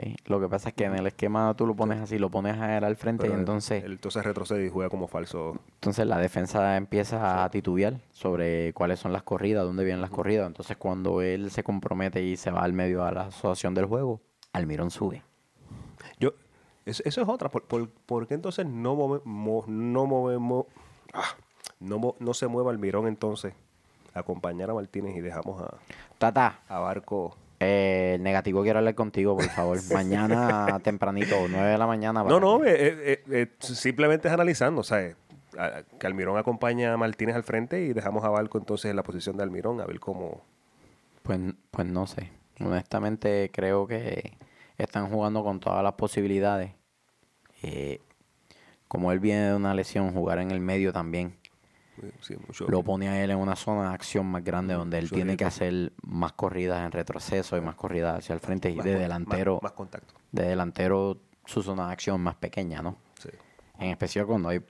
[0.00, 0.14] Sí.
[0.26, 2.76] Lo que pasa es que en el esquema tú lo pones así, lo pones a
[2.76, 6.18] él al frente Pero y entonces, él entonces retrocede y juega como falso entonces la
[6.18, 10.46] defensa empieza a titubear sobre cuáles son las corridas, dónde vienen las corridas.
[10.46, 14.20] Entonces cuando él se compromete y se va al medio a la asociación del juego,
[14.52, 15.22] Almirón sube.
[16.20, 16.32] Yo,
[16.84, 17.48] eso, eso es otra.
[17.48, 20.66] ¿Por, por, por qué entonces no, move- mo- no movemos,
[21.14, 21.34] ah,
[21.80, 23.54] no, no se mueva el mirón entonces?
[24.14, 25.74] Acompañar a Martínez y dejamos a,
[26.18, 27.36] Tata, a Barco.
[27.60, 29.78] Eh, negativo quiero hablar contigo, por favor.
[29.92, 32.22] Mañana tempranito, 9 de la mañana.
[32.24, 35.16] No, no, que- eh, eh, eh, simplemente es analizando, o sea, eh,
[35.58, 39.02] a- que Almirón acompaña a Martínez al frente y dejamos a Barco entonces en la
[39.02, 40.42] posición de Almirón a ver cómo...
[41.22, 41.40] Pues,
[41.70, 42.30] pues no sé.
[42.60, 44.36] Honestamente creo que
[44.78, 46.72] están jugando con todas las posibilidades.
[47.62, 48.00] Eh,
[48.88, 51.36] como él viene de una lesión, jugar en el medio también
[52.20, 52.66] Sí, mucho.
[52.68, 55.36] lo pone a él en una zona de acción más grande donde él Mucho tiene
[55.36, 58.70] que hacer más corridas en retroceso y más corridas hacia el frente.
[58.70, 60.14] Y Más de con- delantero, Más, más contacto.
[60.32, 62.96] de delantero su zona de acción más pequeña, ¿no?
[63.20, 63.30] Sí.
[63.78, 64.60] En especial cuando hay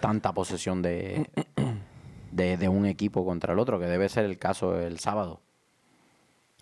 [0.00, 1.30] tanta posesión de,
[2.30, 5.40] de, de un equipo contra el otro, que debe ser el caso el sábado.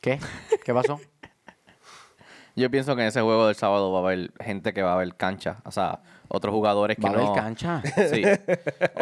[0.01, 0.19] ¿Qué?
[0.65, 1.01] ¿Qué pasó?
[2.57, 4.97] Yo pienso que en ese juego del sábado va a haber gente que va a
[4.99, 5.63] ver cancha.
[5.65, 7.33] O sea, otros jugadores que ¿Va a haber no...
[7.35, 7.83] cancha?
[8.11, 8.23] Sí.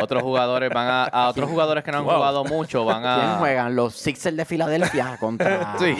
[0.00, 1.04] Otros jugadores van a...
[1.04, 2.14] A otros jugadores que no han Wow.
[2.16, 3.16] jugado mucho van a...
[3.20, 3.76] ¿Quién juegan?
[3.76, 5.96] Los Sixers de Filadelfia contra Sí.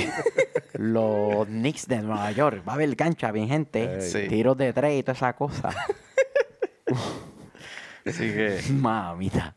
[0.75, 2.63] los Knicks de Nueva York.
[2.67, 4.01] Va a haber cancha, bien gente.
[4.01, 4.27] Sí.
[4.29, 5.71] Tiros de tres y toda esa cosa.
[8.07, 8.61] Así que...
[8.73, 9.55] Mamita.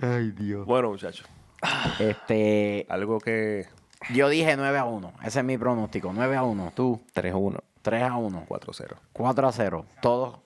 [0.00, 0.64] Ay, Dios.
[0.66, 1.26] Bueno, muchachos.
[1.98, 3.66] Este, Algo que.
[4.14, 5.12] yo dije 9 a 1.
[5.24, 6.12] Ese es mi pronóstico.
[6.14, 6.72] 9 a 1.
[6.74, 7.58] Tú, 3-1.
[7.82, 8.46] 3 a 1.
[8.48, 8.96] 4-0.
[9.12, 9.86] 4 a 0.
[10.02, 10.38] Todos,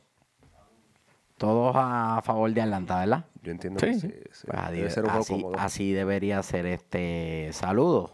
[1.36, 3.24] todos a favor de Atlanta, ¿verdad?
[3.42, 3.86] Yo entiendo Sí.
[3.86, 4.46] que sí, sí.
[4.46, 5.58] Pues Debe ser un juego así, cómodo.
[5.58, 8.12] así debería ser este saludo.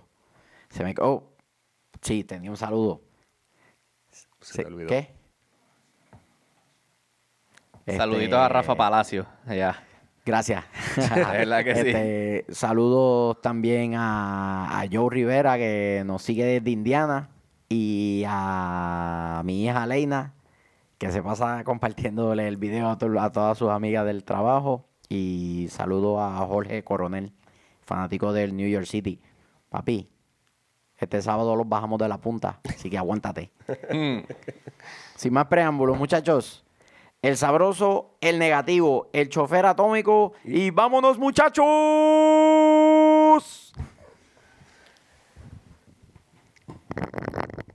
[0.70, 1.24] Se me oh,
[2.00, 3.02] sí, tenía un saludo.
[4.40, 4.88] Se Se- me olvidó.
[4.88, 5.14] ¿Qué?
[7.86, 9.26] Saluditos a Este, Rafa Palacio.
[9.46, 9.82] Ya.
[10.24, 10.64] Gracias.
[11.14, 11.80] verdad que sí.
[11.88, 17.30] Este, Saludos también a, a Joe Rivera, que nos sigue desde Indiana.
[17.80, 20.34] Y a mi hija Leina,
[20.98, 24.84] que se pasa compartiéndole el video a, to- a todas sus amigas del trabajo.
[25.08, 27.32] Y saludo a Jorge Coronel,
[27.82, 29.20] fanático del New York City.
[29.68, 30.08] Papi,
[30.98, 33.52] este sábado los bajamos de la punta, así que aguántate.
[33.92, 34.24] Mm.
[35.14, 36.64] Sin más preámbulos, muchachos.
[37.22, 41.66] El sabroso, el negativo, el chofer atómico y vámonos, muchachos.
[46.94, 47.69] バカ。